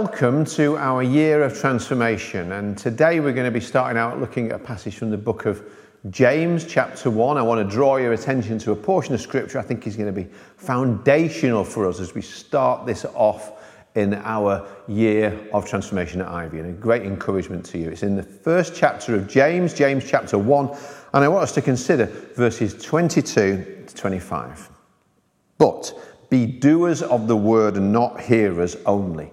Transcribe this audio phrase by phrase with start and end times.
[0.00, 2.52] Welcome to our year of transformation.
[2.52, 5.44] And today we're going to be starting out looking at a passage from the book
[5.44, 5.60] of
[6.08, 7.36] James, chapter 1.
[7.36, 10.06] I want to draw your attention to a portion of scripture I think is going
[10.06, 13.60] to be foundational for us as we start this off
[13.96, 17.90] in our year of transformation at Ivy, and a great encouragement to you.
[17.90, 20.68] It's in the first chapter of James, James chapter 1,
[21.12, 24.70] and I want us to consider verses 22 to 25.
[25.58, 25.92] But
[26.30, 29.32] be doers of the word and not hearers only,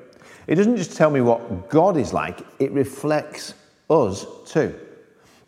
[0.51, 3.53] It doesn't just tell me what God is like, it reflects
[3.89, 4.77] us too.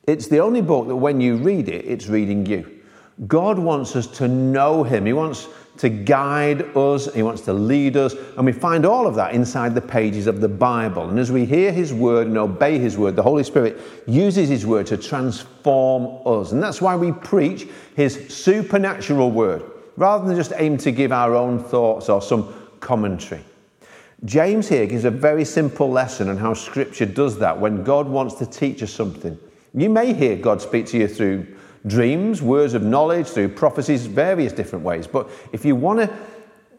[0.08, 2.80] It's the only book that when you read it, it's reading you.
[3.28, 5.06] God wants us to know Him.
[5.06, 9.16] He wants to guide us, He wants to lead us, and we find all of
[9.16, 11.09] that inside the pages of the Bible.
[11.09, 14.66] And as we hear His word and obey His word, the Holy Spirit uses His
[14.66, 16.54] word to transform us.
[16.54, 21.36] And that's why we preach His supernatural word, rather than just aim to give our
[21.36, 23.44] own thoughts or some commentary.
[24.25, 28.35] James here gives a very simple lesson on how Scripture does that when God wants
[28.35, 29.38] to teach us something.
[29.73, 31.47] You may hear God speak to you through
[31.85, 35.07] dreams, words of knowledge, through prophecies, various different ways.
[35.07, 36.16] But if you want to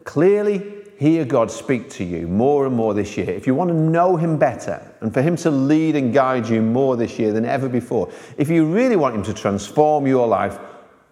[0.05, 3.75] clearly hear God speak to you more and more this year, if you want to
[3.75, 7.45] know Him better and for Him to lead and guide you more this year than
[7.45, 10.57] ever before, if you really want Him to transform your life,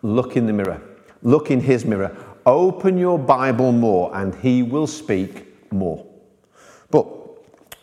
[0.01, 0.81] look in the mirror.
[1.21, 2.15] Look in His mirror.
[2.45, 6.12] Open your Bible more and He will speak more.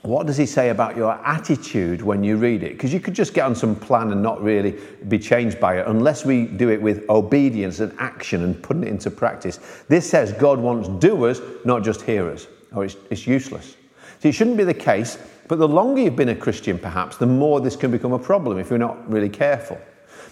[0.02, 2.72] What does he say about your attitude when you read it?
[2.72, 4.78] Because you could just get on some plan and not really
[5.08, 8.88] be changed by it unless we do it with obedience and action and putting it
[8.88, 9.58] into practice.
[9.88, 13.76] This says God wants doers, not just hearers, or it's, it's useless.
[14.20, 15.18] See, it shouldn't be the case,
[15.48, 18.58] but the longer you've been a Christian, perhaps, the more this can become a problem
[18.58, 19.78] if you're not really careful.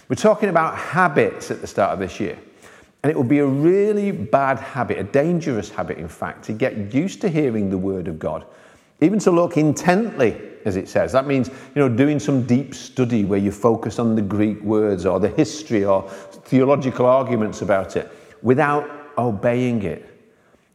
[0.07, 2.39] We're talking about habits at the start of this year.
[3.03, 6.93] And it will be a really bad habit, a dangerous habit, in fact, to get
[6.93, 8.45] used to hearing the word of God
[9.01, 11.11] even to look intently, as it says.
[11.11, 15.05] That means, you know, doing some deep study where you focus on the Greek words
[15.05, 18.11] or the history or theological arguments about it
[18.41, 20.05] without obeying it.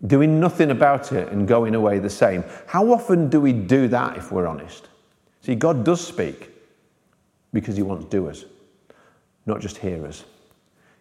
[0.06, 2.44] Doing nothing about it and going away the same.
[2.66, 4.88] How often do we do that if we're honest?
[5.40, 6.50] See, God does speak
[7.52, 8.44] because He wants doers,
[9.46, 10.24] not just hearers.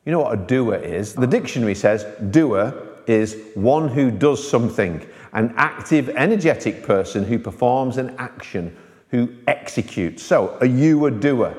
[0.06, 1.16] You know what a doer is?
[1.16, 2.74] The dictionary says doer
[3.08, 8.76] is one who does something, an active, energetic person who performs an action,
[9.10, 10.24] who executes.
[10.24, 11.56] So, are you a doer?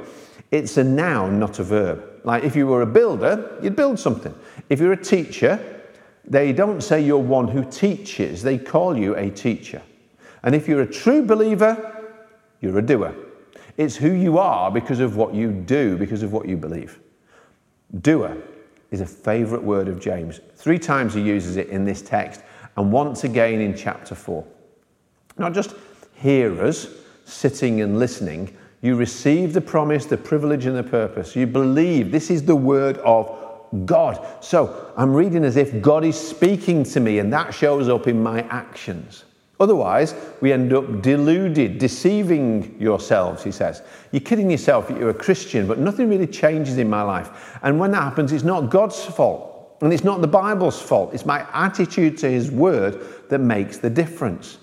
[0.50, 2.20] It's a noun, not a verb.
[2.24, 4.34] Like if you were a builder, you'd build something.
[4.70, 5.82] If you're a teacher,
[6.24, 9.82] they don't say you're one who teaches, they call you a teacher.
[10.42, 12.12] And if you're a true believer,
[12.60, 13.14] you're a doer.
[13.76, 17.00] It's who you are because of what you do, because of what you believe.
[18.00, 18.36] Doer
[18.90, 20.40] is a favourite word of James.
[20.54, 22.42] Three times he uses it in this text,
[22.76, 24.44] and once again in chapter 4.
[25.38, 25.74] Not just
[26.14, 26.88] hearers
[27.24, 31.34] sitting and listening, you receive the promise, the privilege, and the purpose.
[31.34, 33.34] You believe this is the word of
[33.86, 34.24] God.
[34.44, 38.22] So I'm reading as if God is speaking to me, and that shows up in
[38.22, 39.24] my actions.
[39.60, 43.82] Otherwise, we end up deluded, deceiving yourselves, he says.
[44.10, 47.58] You're kidding yourself that you're a Christian, but nothing really changes in my life.
[47.62, 49.53] And when that happens, it's not God's fault.
[49.84, 51.12] And it's not the Bible's fault.
[51.12, 54.56] It's my attitude to his word that makes the difference.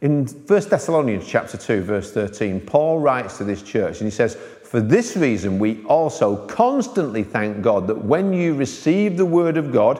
[0.00, 4.36] In 1 Thessalonians chapter 2, verse 13, Paul writes to this church and he says,
[4.36, 9.70] For this reason, we also constantly thank God that when you received the word of
[9.70, 9.98] God,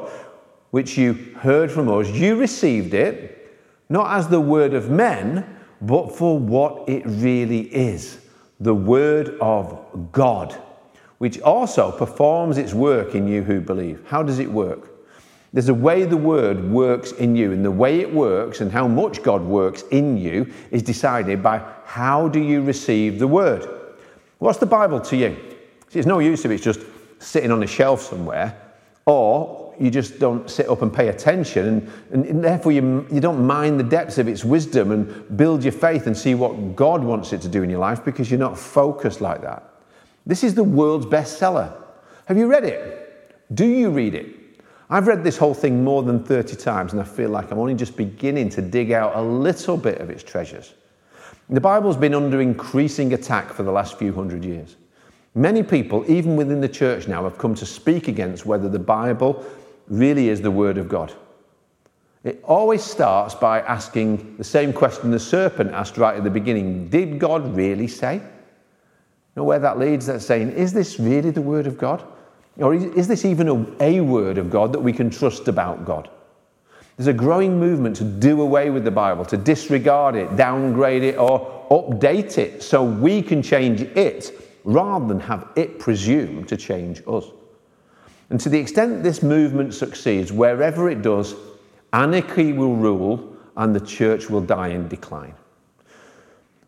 [0.71, 3.55] which you heard from us, you received it
[3.91, 8.19] not as the word of men, but for what it really is
[8.61, 10.59] the word of God,
[11.25, 13.99] which also performs its work in you who believe.
[14.07, 14.91] How does it work?
[15.55, 18.87] There's a way the word works in you, and the way it works and how
[18.87, 23.67] much God works in you is decided by how do you receive the word.
[24.37, 25.35] What's the Bible to you?
[25.89, 26.81] See, it's no use if it's just
[27.21, 28.61] sitting on a shelf somewhere,
[29.07, 33.47] or you just don't sit up and pay attention, and, and, therefore you, you don't
[33.47, 37.33] mind the depths of its wisdom and build your faith and see what God wants
[37.33, 39.71] it to do in your life because you're not focused like that.
[40.27, 41.73] This is the world's bestseller.
[42.27, 43.55] Have you read it?
[43.55, 44.27] Do you read it?
[44.91, 47.75] I've read this whole thing more than 30 times, and I feel like I'm only
[47.75, 50.75] just beginning to dig out a little bit of its treasures.
[51.51, 54.77] The Bible's been under increasing attack for the last few hundred years.
[55.35, 59.45] Many people, even within the church now, have come to speak against whether the Bible
[59.89, 61.13] really is the Word of God.
[62.23, 66.89] It always starts by asking the same question the serpent asked right at the beginning
[66.89, 68.23] Did God really say?
[69.37, 70.07] Know where that leads?
[70.07, 72.05] That's saying, Is this really the Word of God?
[72.57, 76.09] Or is this even a, a Word of God that we can trust about God?
[76.97, 81.17] There's a growing movement to do away with the Bible, to disregard it, downgrade it,
[81.17, 87.03] or update it so we can change it rather than have it presume to change
[87.09, 87.25] us.
[88.31, 91.35] And to the extent this movement succeeds, wherever it does,
[91.93, 95.35] anarchy will rule and the church will die in decline.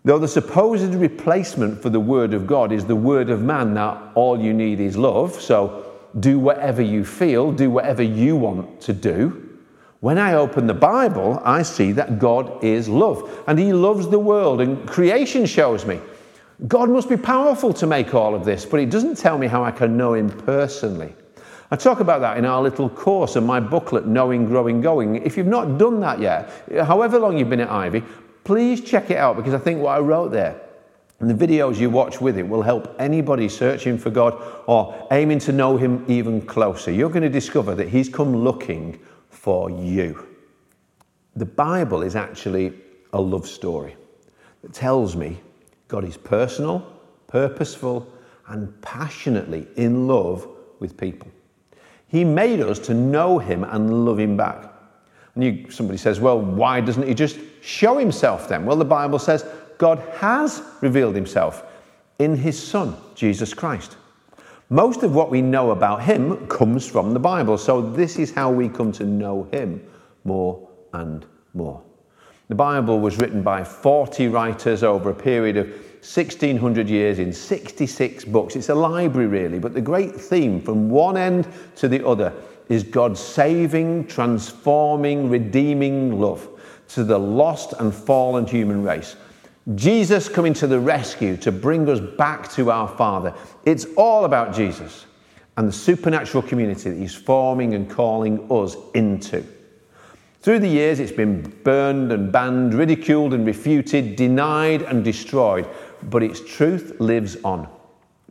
[0.06, 4.00] Though the supposed replacement for the Word of God is the Word of man, that
[4.14, 5.84] all you need is love, so
[6.20, 9.58] do whatever you feel, do whatever you want to do.
[9.98, 14.20] When I open the Bible, I see that God is love and He loves the
[14.20, 15.98] world, and creation shows me.
[16.68, 19.64] God must be powerful to make all of this, but it doesn't tell me how
[19.64, 21.16] I can know Him personally.
[21.72, 25.16] I talk about that in our little course and my booklet, Knowing, Growing, Going.
[25.16, 26.48] If you've not done that yet,
[26.84, 28.04] however long you've been at Ivy,
[28.46, 30.60] please check it out because I think what I wrote there
[31.18, 35.40] and the videos you watch with it will help anybody searching for God or aiming
[35.40, 36.92] to know Him even closer.
[36.92, 39.00] You're going to discover that He's come looking
[39.30, 40.28] for you.
[41.34, 42.72] The Bible is actually
[43.12, 43.96] a love story
[44.62, 45.40] that tells me
[45.88, 46.86] God is personal,
[47.26, 48.06] purposeful,
[48.46, 50.46] and passionately in love
[50.78, 51.28] with people.
[52.06, 54.72] He made us to know Him and love Him back.
[55.34, 58.64] And you, somebody says, well, why doesn't He just show Himself then?
[58.64, 59.44] Well, the Bible says
[59.76, 61.64] God has revealed Himself
[62.18, 63.96] in His Son, Jesus Christ.
[64.70, 68.50] Most of what we know about Him comes from the Bible, so this is how
[68.50, 69.84] we come to know Him
[70.24, 71.82] more and more.
[72.48, 78.24] The Bible was written by 40 writers over a period of 1600 years in 66
[78.26, 78.54] books.
[78.54, 82.32] It's a library, really, but the great theme from one end to the other
[82.68, 86.48] is God's saving, transforming, redeeming love
[86.88, 89.16] to the lost and fallen human race.
[89.74, 93.34] Jesus coming to the rescue to bring us back to our Father.
[93.64, 95.06] It's all about Jesus
[95.56, 99.44] and the supernatural community that He's forming and calling us into.
[100.40, 105.68] Through the years, it's been burned and banned, ridiculed and refuted, denied and destroyed,
[106.04, 107.68] but its truth lives on.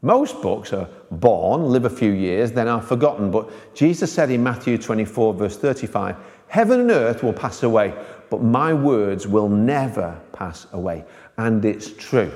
[0.01, 3.31] Most books are born, live a few years, then are forgotten.
[3.31, 6.15] But Jesus said in Matthew 24, verse 35,
[6.47, 7.93] Heaven and earth will pass away,
[8.29, 11.03] but my words will never pass away.
[11.37, 12.31] And it's true.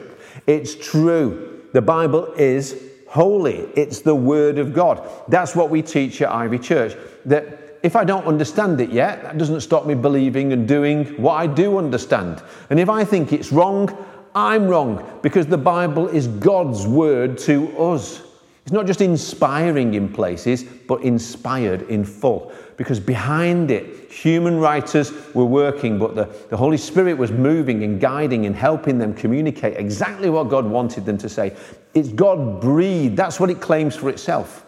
[0.47, 1.67] It's true.
[1.73, 5.07] The Bible is holy, it's the Word of God.
[5.27, 6.95] That's what we teach at Ivy Church.
[7.25, 11.33] That if I don't understand it yet, that doesn't stop me believing and doing what
[11.33, 12.43] I do understand.
[12.69, 13.89] And if I think it's wrong,
[14.35, 18.21] I'm wrong because the Bible is God's word to us.
[18.63, 22.51] It's not just inspiring in places, but inspired in full.
[22.79, 27.99] Because behind it, human writers were working, but the, the Holy Spirit was moving and
[27.99, 31.53] guiding and helping them communicate exactly what God wanted them to say.
[31.93, 33.17] It's God breathed.
[33.17, 34.65] That's what it claims for itself.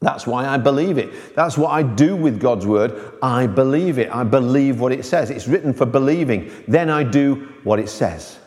[0.00, 1.34] That's why I believe it.
[1.36, 3.18] That's what I do with God's word.
[3.22, 4.10] I believe it.
[4.10, 5.28] I believe what it says.
[5.28, 6.50] It's written for believing.
[6.66, 8.38] Then I do what it says.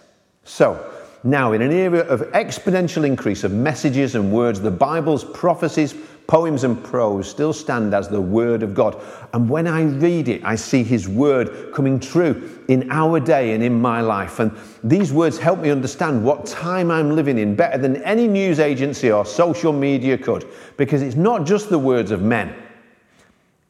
[0.45, 0.91] So,
[1.23, 5.93] now in an era of exponential increase of messages and words, the Bible's prophecies,
[6.29, 9.01] poems, and prose still stand as the Word of God.
[9.33, 13.63] And when I read it, I see His Word coming true in our day and
[13.63, 14.39] in my life.
[14.39, 18.59] And these words help me understand what time I'm living in better than any news
[18.59, 22.55] agency or social media could, because it's not just the words of men.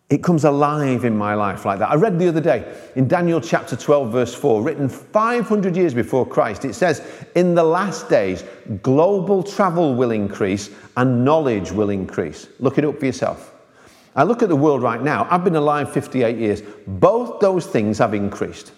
[0.09, 1.91] It comes alive in my life like that.
[1.91, 6.25] I read the other day in Daniel chapter 12, verse 4, written 500 years before
[6.25, 8.43] Christ, it says, In the last days,
[8.81, 12.47] global travel will increase and knowledge will increase.
[12.59, 13.53] Look it up for yourself.
[14.15, 15.27] I look at the world right now.
[15.29, 16.63] I've been alive 58 years.
[16.87, 18.71] Both those things have increased.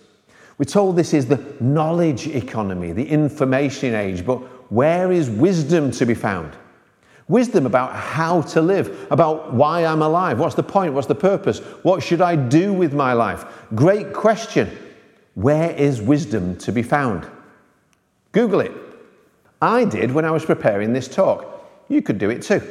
[0.58, 6.06] We're told this is the knowledge economy, the information age, but where is wisdom to
[6.06, 6.54] be found?
[7.32, 11.60] Wisdom about how to live, about why I'm alive, what's the point, what's the purpose,
[11.82, 13.46] what should I do with my life?
[13.74, 14.70] Great question.
[15.36, 17.26] Where is wisdom to be found?
[18.34, 18.74] Google it.
[19.62, 21.70] I did when I was preparing this talk.
[21.88, 22.62] You could do it too.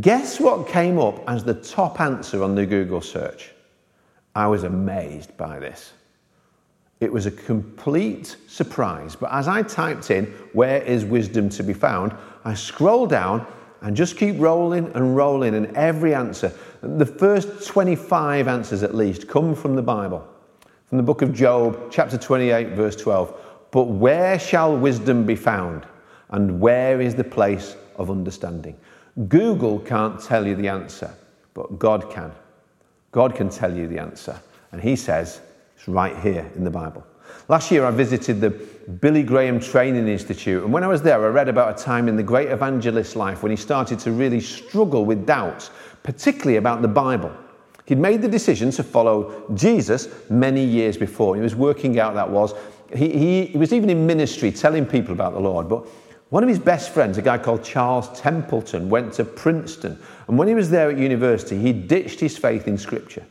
[0.00, 3.50] Guess what came up as the top answer on the Google search?
[4.36, 5.94] I was amazed by this.
[7.00, 11.74] It was a complete surprise, but as I typed in, Where is wisdom to be
[11.74, 12.14] found?
[12.44, 13.44] I scrolled down
[13.86, 19.28] and just keep rolling and rolling, and every answer, the first 25 answers at least,
[19.28, 20.26] come from the Bible.
[20.88, 23.38] From the book of Job, chapter 28, verse 12.
[23.70, 25.86] But where shall wisdom be found?
[26.30, 28.76] And where is the place of understanding?
[29.28, 31.14] Google can't tell you the answer,
[31.54, 32.32] but God can.
[33.12, 34.36] God can tell you the answer.
[34.72, 35.40] And He says
[35.76, 37.06] it's right here in the Bible.
[37.48, 41.28] Last year, I visited the Billy Graham Training Institute, and when I was there, I
[41.28, 45.04] read about a time in the great evangelist's life when he started to really struggle
[45.04, 45.70] with doubts,
[46.02, 47.32] particularly about the Bible.
[47.86, 51.36] He'd made the decision to follow Jesus many years before.
[51.36, 52.52] He was working out that was.
[52.94, 55.86] He, he, he was even in ministry telling people about the Lord, but
[56.30, 59.98] one of his best friends, a guy called Charles Templeton, went to Princeton.
[60.26, 63.24] And when he was there at university, he ditched his faith in Scripture.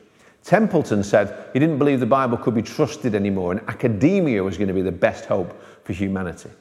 [0.45, 4.67] Templeton said he didn't believe the Bible could be trusted anymore and academia was going
[4.67, 6.51] to be the best hope for humanity.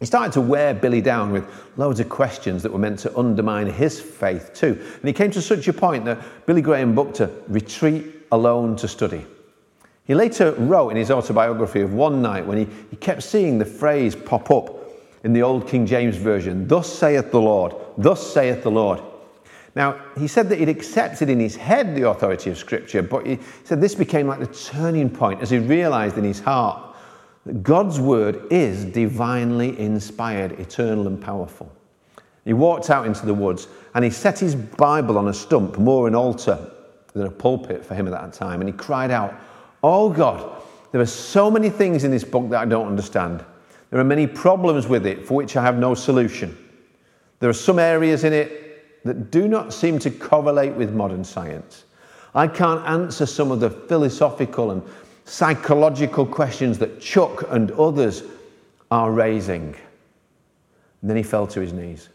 [0.00, 1.46] He started to wear Billy down with
[1.76, 4.80] loads of questions that were meant to undermine his faith too.
[5.00, 8.88] And he came to such a point that Billy Graham booked a retreat alone to
[8.88, 9.24] study.
[10.06, 13.64] He later wrote in his autobiography of one night when he, he kept seeing the
[13.64, 14.76] phrase pop up
[15.24, 19.00] in the Old King James Version, Thus saith the Lord, thus saith the Lord.
[19.74, 23.38] Now, he said that he'd accepted in his head the authority of Scripture, but he
[23.64, 26.94] said this became like the turning point as he realized in his heart
[27.44, 31.70] that God's word is divinely inspired, eternal, and powerful.
[32.44, 36.06] He walked out into the woods and he set his Bible on a stump, more
[36.06, 36.70] an altar
[37.12, 39.34] than a pulpit for him at that time, and he cried out,
[39.82, 40.62] Oh God,
[40.92, 43.44] there are so many things in this book that I don't understand.
[43.90, 46.56] There are many problems with it for which I have no solution.
[47.40, 48.63] There are some areas in it
[49.04, 51.84] that do not seem to correlate with modern science.
[52.34, 54.82] I can't answer some of the philosophical and
[55.24, 58.22] psychological questions that Chuck and others
[58.90, 59.74] are raising.
[61.00, 62.08] And then he fell to his knees,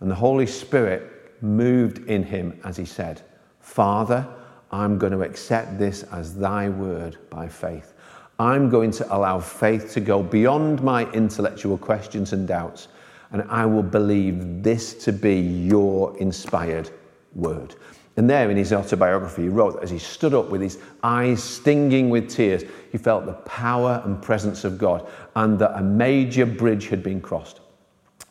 [0.00, 3.22] and the Holy Spirit moved in him as he said,
[3.60, 4.26] Father,
[4.70, 7.94] I'm going to accept this as thy word by faith.
[8.38, 12.88] I'm going to allow faith to go beyond my intellectual questions and doubts,
[13.30, 16.90] and I will believe this to be your inspired
[17.34, 17.74] word.
[18.16, 21.42] And there in his autobiography, he wrote that as he stood up with his eyes
[21.42, 25.06] stinging with tears, he felt the power and presence of God
[25.36, 27.60] and that a major bridge had been crossed.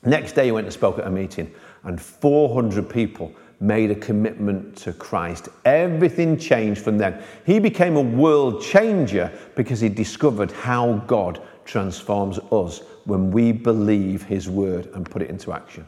[0.03, 4.75] Next day, he went and spoke at a meeting, and 400 people made a commitment
[4.77, 5.49] to Christ.
[5.65, 7.23] Everything changed from then.
[7.45, 14.23] He became a world changer because he discovered how God transforms us when we believe
[14.23, 15.87] his word and put it into action.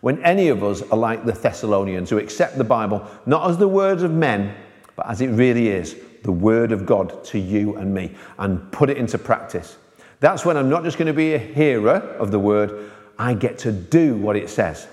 [0.00, 3.68] When any of us are like the Thessalonians who accept the Bible not as the
[3.68, 4.54] words of men,
[4.96, 8.90] but as it really is, the word of God to you and me, and put
[8.90, 9.76] it into practice.
[10.20, 13.58] That's when I'm not just going to be a hearer of the word, I get
[13.58, 14.86] to do what it says.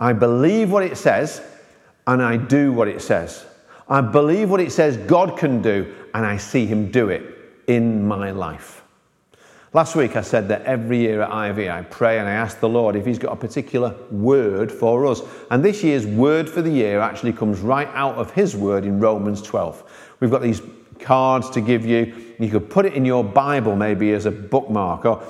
[0.00, 1.40] I believe what it says,
[2.06, 3.46] and I do what it says.
[3.88, 7.22] I believe what it says God can do, and I see Him do it
[7.66, 8.83] in my life.
[9.74, 12.68] Last week I said that every year at Ivy I pray and I ask the
[12.68, 15.20] Lord if He's got a particular word for us.
[15.50, 19.00] And this year's word for the year actually comes right out of His word in
[19.00, 20.14] Romans 12.
[20.20, 20.62] We've got these
[21.00, 22.34] cards to give you.
[22.38, 25.24] You could put it in your Bible maybe as a bookmark or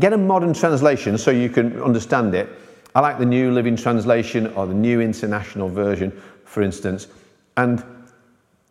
[0.00, 2.48] get a modern translation so you can understand it.
[2.96, 6.10] I like the New Living Translation or the New International Version,
[6.44, 7.06] for instance.
[7.56, 7.84] And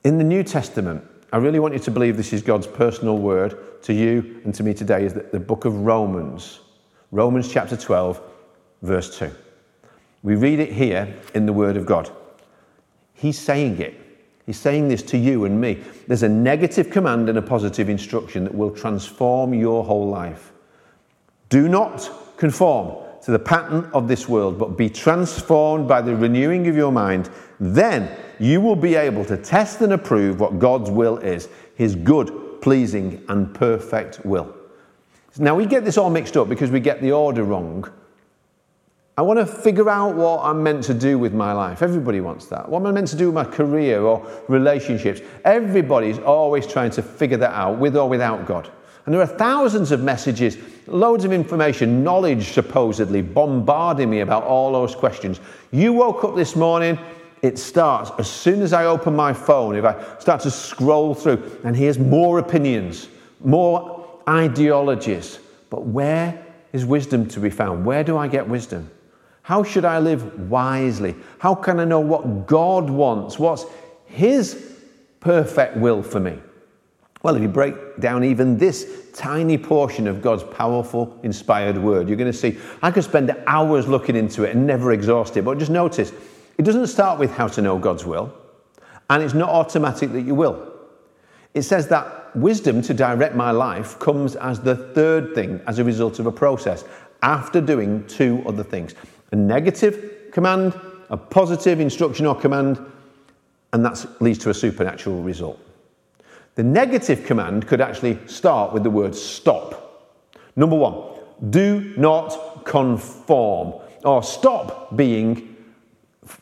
[0.03, 1.01] in the New Testament,
[1.33, 4.61] I really want you to believe this is God's personal word to you and to
[4.61, 6.59] me today is that the book of Romans,
[7.09, 8.21] Romans chapter 12,
[8.83, 9.31] verse 2.
[10.21, 12.11] We read it here in the Word of God.
[13.15, 13.99] He's saying it.
[14.45, 15.81] He's saying this to you and me.
[16.05, 20.53] There's a negative command and a positive instruction that will transform your whole life.
[21.49, 26.67] Do not conform to the pattern of this world, but be transformed by the renewing
[26.67, 27.29] of your mind.
[27.59, 32.61] Then you will be able to test and approve what God's will is, his good,
[32.61, 34.53] pleasing, and perfect will.
[35.39, 37.89] Now, we get this all mixed up because we get the order wrong.
[39.17, 41.81] I want to figure out what I'm meant to do with my life.
[41.81, 42.67] Everybody wants that.
[42.67, 45.21] What am I meant to do with my career or relationships?
[45.45, 48.71] Everybody's always trying to figure that out with or without God.
[49.05, 50.57] And there are thousands of messages,
[50.87, 55.41] loads of information, knowledge supposedly bombarding me about all those questions.
[55.71, 56.97] You woke up this morning,
[57.41, 61.59] it starts as soon as I open my phone, if I start to scroll through,
[61.65, 63.09] and here's more opinions,
[63.41, 65.39] more ideologies.
[65.69, 66.41] But where
[66.71, 67.85] is wisdom to be found?
[67.85, 68.89] Where do I get wisdom?
[69.41, 71.15] How should I live wisely?
[71.39, 73.37] How can I know what God wants?
[73.37, 73.65] What's
[74.05, 74.77] His
[75.19, 76.39] perfect will for me?
[77.23, 82.17] Well, if you break down even this tiny portion of God's powerful, inspired word, you're
[82.17, 85.45] going to see I could spend hours looking into it and never exhaust it.
[85.45, 86.11] But just notice,
[86.57, 88.33] it doesn't start with how to know God's will,
[89.09, 90.69] and it's not automatic that you will.
[91.53, 95.83] It says that wisdom to direct my life comes as the third thing as a
[95.83, 96.83] result of a process
[97.21, 98.95] after doing two other things
[99.31, 100.77] a negative command,
[101.09, 102.79] a positive instruction or command,
[103.71, 105.59] and that leads to a supernatural result.
[106.55, 110.29] The negative command could actually start with the word stop.
[110.55, 111.19] Number one,
[111.49, 115.55] do not conform or stop being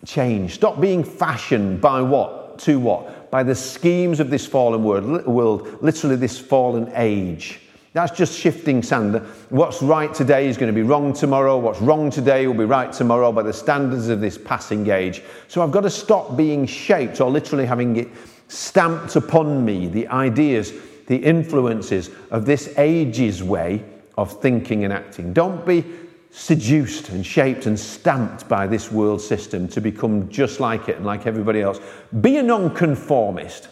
[0.05, 2.59] changed, stop being fashioned by what?
[2.59, 3.31] To what?
[3.31, 7.61] By the schemes of this fallen world, literally this fallen age.
[7.93, 9.15] That's just shifting sand.
[9.49, 11.57] What's right today is going to be wrong tomorrow.
[11.57, 15.23] What's wrong today will be right tomorrow by the standards of this passing age.
[15.49, 18.07] So I've got to stop being shaped or literally having it
[18.51, 20.73] stamped upon me the ideas,
[21.07, 23.83] the influences of this age's way
[24.17, 25.31] of thinking and acting.
[25.31, 25.85] Don't be
[26.31, 31.05] seduced and shaped and stamped by this world system to become just like it and
[31.05, 31.79] like everybody else.
[32.19, 33.69] Be a nonconformist.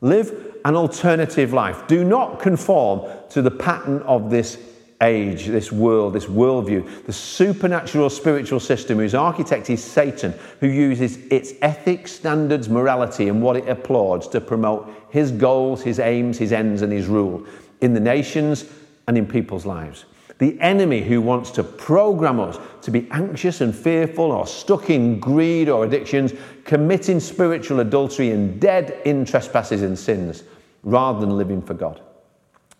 [0.00, 1.86] Live an alternative life.
[1.86, 4.58] Do not conform to the pattern of this
[5.02, 11.18] age, this world, this worldview, the supernatural spiritual system whose architect is Satan, who uses
[11.30, 16.52] its ethics, standards, morality, and what it applauds to promote his goals, his aims, his
[16.52, 17.46] ends, and his rule
[17.80, 18.64] in the nations
[19.06, 20.06] and in people's lives.
[20.38, 25.18] The enemy who wants to program us to be anxious and fearful or stuck in
[25.18, 26.34] greed or addictions,
[26.64, 30.42] committing spiritual adultery and dead in trespasses and sins,
[30.82, 32.00] rather than living for God.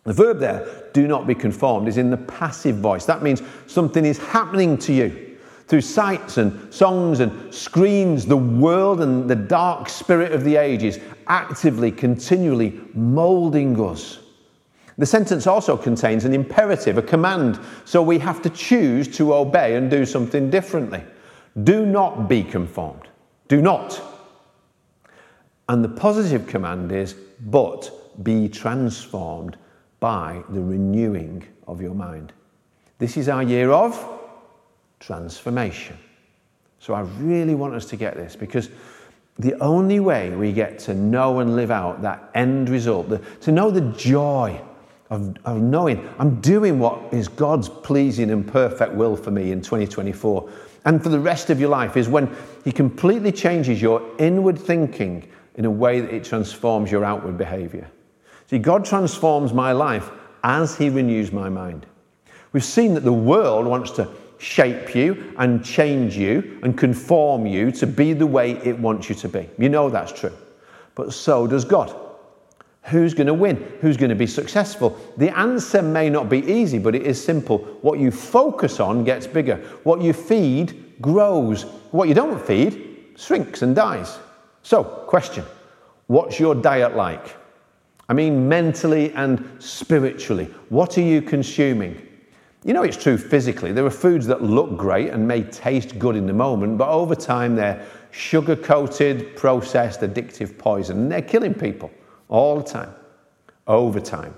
[0.07, 3.05] The verb there, do not be conformed, is in the passive voice.
[3.05, 8.25] That means something is happening to you through sights and songs and screens.
[8.25, 14.21] The world and the dark spirit of the ages actively, continually molding us
[14.99, 19.77] the sentence also contains an imperative, a command, so we have to choose to obey
[19.77, 21.05] and do something differently.
[21.65, 23.09] Do not be conformed.
[23.49, 24.01] Do not.
[25.69, 27.91] And the positive command is, but
[28.23, 29.59] be transformed
[30.01, 32.33] by the renewing of your mind.
[32.99, 33.99] This is our year of
[35.01, 35.99] transformation.
[36.79, 38.71] So I really want us to get this because
[39.39, 43.53] the only way we get to know and live out that end result, the, to
[43.53, 44.61] know the joy
[45.11, 49.61] of, of knowing I'm doing what is God's pleasing and perfect will for me in
[49.61, 50.51] 2024
[50.85, 55.29] and for the rest of your life is when He completely changes your inward thinking
[55.57, 57.91] in a way that it transforms your outward behavior.
[58.49, 60.11] See, God transforms my life
[60.45, 61.87] as He renews my mind.
[62.53, 67.71] We've seen that the world wants to shape you and change you and conform you
[67.73, 69.49] to be the way it wants you to be.
[69.59, 70.33] You know that's true.
[70.95, 71.95] But so does God.
[72.85, 73.57] Who's going to win?
[73.81, 74.97] Who's going to be successful?
[75.17, 77.59] The answer may not be easy, but it is simple.
[77.83, 79.57] What you focus on gets bigger.
[79.83, 81.65] What you feed grows.
[81.91, 84.19] What you don't feed shrinks and dies.
[84.63, 85.45] So, question
[86.07, 87.35] What's your diet like?
[88.09, 90.47] I mean, mentally and spiritually.
[90.69, 92.01] What are you consuming?
[92.65, 93.73] You know, it's true physically.
[93.73, 97.15] There are foods that look great and may taste good in the moment, but over
[97.15, 101.91] time they're sugar coated, processed, addictive poison, and they're killing people
[102.29, 102.95] all the time,
[103.67, 104.35] over time.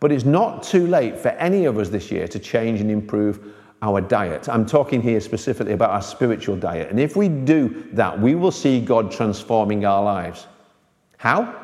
[0.00, 3.54] But it's not too late for any of us this year to change and improve
[3.82, 4.48] our diet.
[4.48, 6.90] I'm talking here specifically about our spiritual diet.
[6.90, 10.46] And if we do that, we will see God transforming our lives.
[11.18, 11.59] How?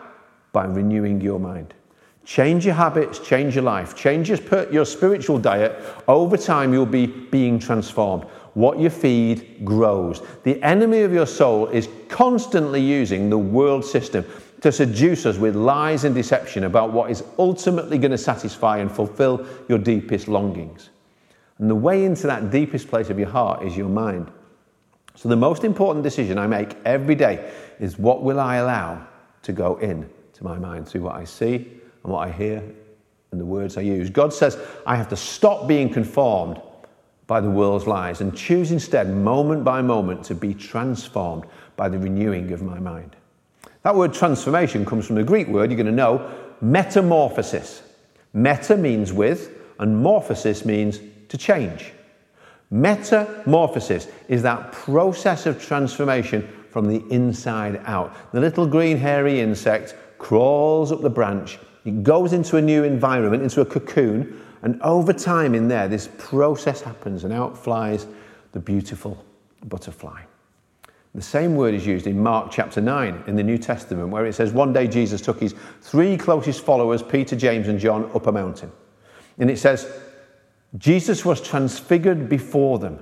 [0.56, 1.74] By renewing your mind.
[2.24, 5.78] Change your habits, change your life, change your, your spiritual diet.
[6.08, 8.24] Over time, you'll be being transformed.
[8.54, 10.22] What you feed grows.
[10.44, 14.24] The enemy of your soul is constantly using the world system
[14.62, 18.90] to seduce us with lies and deception about what is ultimately going to satisfy and
[18.90, 20.88] fulfill your deepest longings.
[21.58, 24.32] And the way into that deepest place of your heart is your mind.
[25.16, 29.06] So, the most important decision I make every day is what will I allow
[29.42, 31.56] to go in to my mind through what I see
[32.04, 32.62] and what I hear
[33.32, 34.10] and the words I use.
[34.10, 36.60] God says I have to stop being conformed
[37.26, 41.44] by the world's lies and choose instead, moment by moment, to be transformed
[41.74, 43.16] by the renewing of my mind.
[43.82, 47.82] That word transformation comes from the Greek word, you're going to know, metamorphosis.
[48.32, 51.92] Meta means with, and morphosis means to change.
[52.70, 58.14] Metamorphosis is that process of transformation from the inside out.
[58.32, 63.42] The little green hairy insect crawls up the branch, it goes into a new environment,
[63.42, 68.06] into a cocoon, and over time in there, this process happens, and out flies
[68.52, 69.24] the beautiful
[69.66, 70.22] butterfly.
[71.14, 74.34] The same word is used in Mark chapter 9 in the New Testament, where it
[74.34, 78.32] says, One day Jesus took his three closest followers, Peter, James, and John, up a
[78.32, 78.70] mountain.
[79.38, 79.90] And it says,
[80.76, 82.98] Jesus was transfigured before them.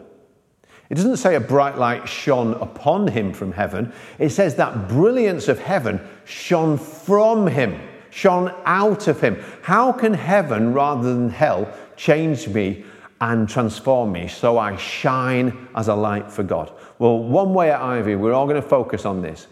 [0.90, 3.92] It doesn't say a bright light shone upon him from heaven.
[4.18, 9.42] It says that brilliance of heaven shone from him, shone out of him.
[9.62, 12.84] How can heaven rather than hell change me
[13.20, 16.72] and transform me so I shine as a light for God?
[16.98, 19.46] Well, one way at Ivy, we're all going to focus on this.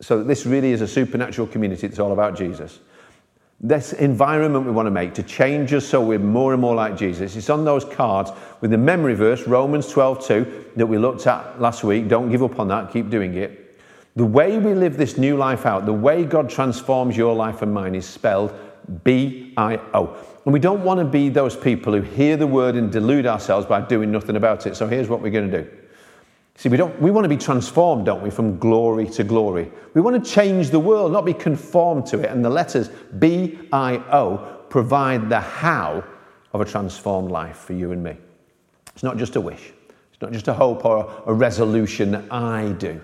[0.00, 2.80] So this really is a supernatural community that's all about Jesus
[3.60, 6.96] this environment we want to make to change us so we're more and more like
[6.96, 7.36] Jesus.
[7.36, 11.60] It's on those cards with the memory verse, Romans 12 2, that we looked at
[11.60, 12.08] last week.
[12.08, 13.80] Don't give up on that, keep doing it.
[14.14, 17.72] The way we live this new life out, the way God transforms your life and
[17.72, 18.52] mine is spelled
[19.04, 20.16] B I O.
[20.44, 23.66] And we don't want to be those people who hear the word and delude ourselves
[23.66, 24.76] by doing nothing about it.
[24.76, 25.70] So here's what we're going to do.
[26.58, 29.70] See, we, don't, we want to be transformed, don't we, from glory to glory.
[29.92, 32.30] We want to change the world, not be conformed to it.
[32.30, 32.88] And the letters
[33.18, 34.38] B I O
[34.70, 36.02] provide the how
[36.52, 38.16] of a transformed life for you and me.
[38.94, 39.72] It's not just a wish,
[40.12, 43.00] it's not just a hope or a resolution that I do.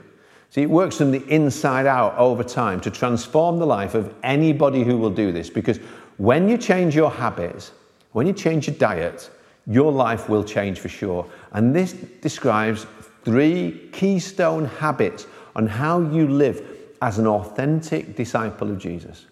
[0.49, 4.83] See, it works from the inside out over time to transform the life of anybody
[4.83, 5.79] who will do this because
[6.19, 7.73] when you change your habits,
[8.12, 9.31] when you change your diet,
[9.67, 11.27] your life will change for sure.
[11.53, 12.87] And this describes
[13.25, 19.27] three keystone habits on how you live as an authentic disciple of Jesus.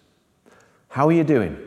[0.89, 1.57] How are you doing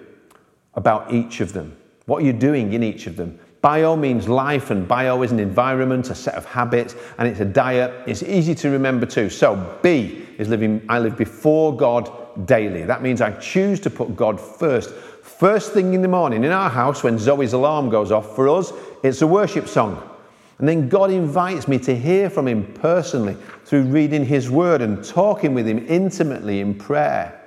[0.74, 1.76] about each of them?
[2.06, 3.38] What are you doing in each of them?
[3.62, 7.46] Bio means life, and bio is an environment, a set of habits, and it's a
[7.46, 7.94] diet.
[8.06, 9.30] It's easy to remember too.
[9.30, 12.82] So, B is living, I live before God daily.
[12.82, 14.90] That means I choose to put God first.
[14.90, 18.70] First thing in the morning in our house, when Zoe's alarm goes off, for us,
[19.02, 20.10] it's a worship song.
[20.58, 25.04] And then God invites me to hear from Him personally through reading His Word and
[25.04, 27.40] talking with Him intimately in prayer.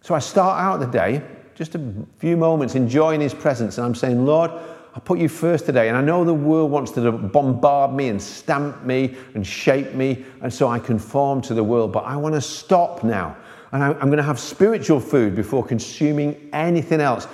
[0.00, 1.22] So I start out the day,
[1.54, 4.50] just a few moments, enjoying His presence, and I'm saying, Lord,
[4.94, 5.88] I put you first today.
[5.88, 10.24] And I know the world wants to bombard me and stamp me and shape me,
[10.42, 11.92] and so I conform to the world.
[11.92, 13.36] But I want to stop now.
[13.72, 17.28] And I'm going to have spiritual food before consuming anything else.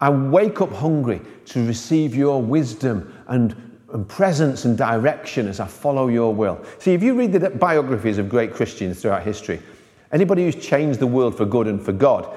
[0.00, 5.66] I wake up hungry to receive your wisdom and and presence and direction as I
[5.66, 6.64] follow your will.
[6.78, 9.60] See, if you read the biographies of great Christians throughout history,
[10.12, 12.34] anybody who's changed the world for good and for God,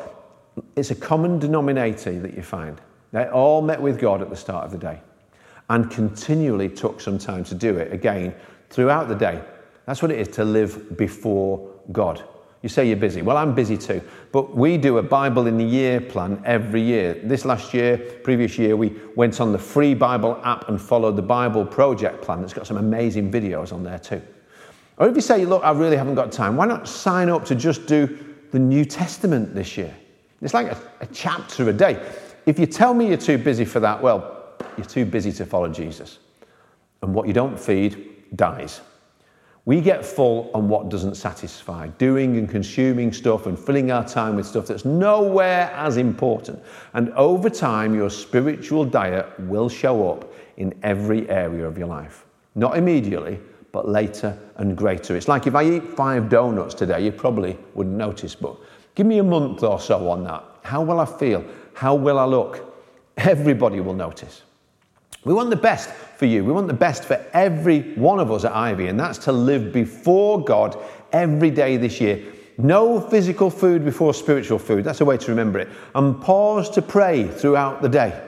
[0.75, 2.79] it's a common denominator that you find.
[3.11, 5.01] They all met with God at the start of the day
[5.69, 8.35] and continually took some time to do it again
[8.69, 9.41] throughout the day.
[9.85, 12.23] That's what it is to live before God.
[12.61, 13.21] You say you're busy.
[13.21, 14.01] Well, I'm busy too.
[14.31, 17.13] But we do a Bible in the Year plan every year.
[17.23, 21.21] This last year, previous year, we went on the free Bible app and followed the
[21.21, 24.21] Bible project plan that's got some amazing videos on there too.
[24.97, 27.55] Or if you say, look, I really haven't got time, why not sign up to
[27.55, 29.95] just do the New Testament this year?
[30.41, 32.05] It's like a, a chapter a day.
[32.45, 35.69] If you tell me you're too busy for that, well, you're too busy to follow
[35.69, 36.19] Jesus.
[37.01, 38.81] And what you don't feed dies.
[39.69, 44.37] We get full on what doesn't satisfy, doing and consuming stuff and filling our time
[44.37, 46.59] with stuff that's nowhere as important.
[46.93, 52.25] And over time, your spiritual diet will show up in every area of your life.
[52.55, 53.39] Not immediately,
[53.71, 55.15] but later and greater.
[55.15, 58.57] It's like if I eat five donuts today, you probably wouldn't notice, but
[58.95, 60.43] give me a month or so on that.
[60.63, 61.45] How will I feel?
[61.75, 62.75] How will I look?
[63.17, 64.41] Everybody will notice.
[65.25, 66.43] We want the best for you.
[66.43, 69.71] We want the best for every one of us at Ivy, and that's to live
[69.71, 70.77] before God
[71.13, 72.21] every day this year.
[72.57, 74.83] No physical food before spiritual food.
[74.83, 75.69] That's a way to remember it.
[75.95, 78.21] And pause to pray throughout the day.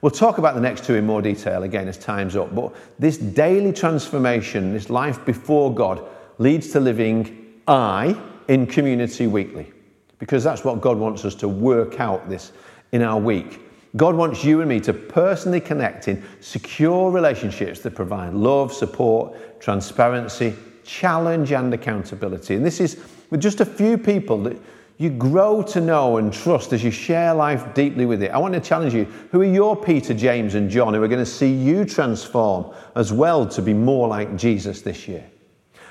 [0.00, 3.18] We'll talk about the next two in more detail again as time's up, but this
[3.18, 6.02] daily transformation, this life before God,
[6.38, 9.70] leads to living I in community weekly
[10.18, 12.52] because that's what God wants us to work out this
[12.92, 13.60] in our week.
[13.96, 19.60] God wants you and me to personally connect in secure relationships that provide love, support,
[19.60, 22.54] transparency, challenge, and accountability.
[22.54, 24.56] And this is with just a few people that
[24.98, 28.30] you grow to know and trust as you share life deeply with it.
[28.32, 31.24] I want to challenge you who are your Peter, James, and John who are going
[31.24, 35.24] to see you transform as well to be more like Jesus this year?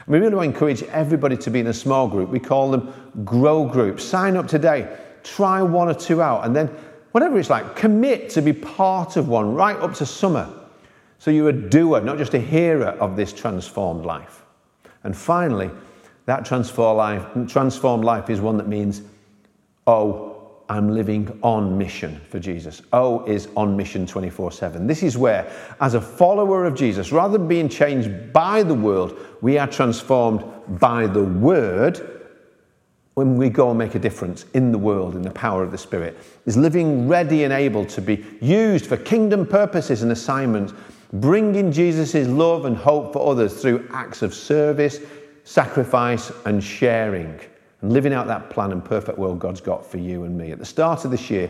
[0.05, 2.29] We really want to encourage everybody to be in a small group.
[2.29, 2.93] We call them
[3.25, 4.03] grow groups.
[4.03, 6.75] Sign up today, try one or two out, and then
[7.11, 10.49] whatever it's like, commit to be part of one right up to summer.
[11.17, 14.45] So you're a doer, not just a hearer of this transformed life.
[15.03, 15.69] And finally,
[16.25, 19.01] that transformed life, transformed life is one that means,
[19.87, 20.29] oh,
[20.69, 22.83] I'm living on mission for Jesus.
[22.93, 24.85] O is on mission 24 7.
[24.85, 29.17] This is where, as a follower of Jesus, rather than being changed by the world,
[29.41, 30.43] we are transformed
[30.79, 32.18] by the word
[33.15, 35.77] when we go and make a difference in the world in the power of the
[35.77, 40.73] Spirit, is living ready and able to be used for kingdom purposes and assignments,
[41.13, 44.99] bringing Jesus' love and hope for others through acts of service,
[45.43, 47.39] sacrifice, and sharing,
[47.81, 50.51] and living out that plan and perfect world God's got for you and me.
[50.51, 51.49] At the start of this year,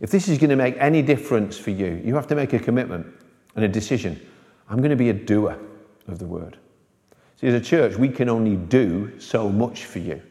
[0.00, 2.58] if this is going to make any difference for you, you have to make a
[2.58, 3.06] commitment
[3.54, 4.20] and a decision.
[4.68, 5.58] I'm going to be a doer
[6.08, 6.56] of the word.
[7.40, 10.22] See, as a church, we can only do so much for you.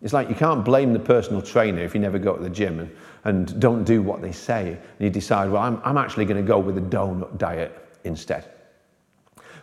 [0.00, 2.78] It's like you can't blame the personal trainer if you never go to the gym
[2.78, 2.90] and,
[3.24, 4.70] and don't do what they say.
[4.70, 8.52] And you decide, well, I'm, I'm actually going to go with a donut diet instead.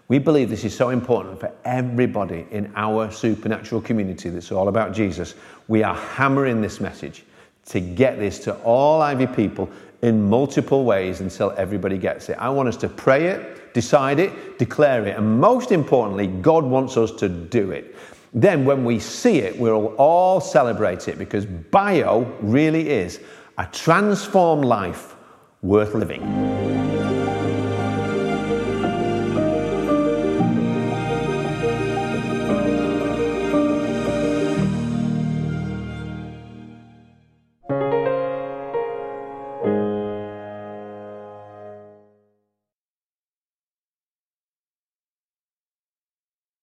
[0.08, 4.93] We believe this is so important for everybody in our supernatural community that's all about
[4.93, 5.34] Jesus.
[5.67, 7.24] We are hammering this message
[7.67, 9.69] to get this to all Ivy people
[10.04, 12.38] in multiple ways until everybody gets it.
[12.38, 16.98] I want us to pray it, decide it, declare it, and most importantly, God wants
[16.98, 17.95] us to do it
[18.36, 23.21] then when we see it, we'll all celebrate it because bio really is
[23.58, 25.15] a transformed life
[25.62, 26.94] worth living.